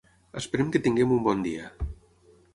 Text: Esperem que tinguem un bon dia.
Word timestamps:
Esperem 0.39 0.71
que 0.75 0.81
tinguem 0.87 1.13
un 1.19 1.23
bon 1.29 1.45
dia. 1.49 1.71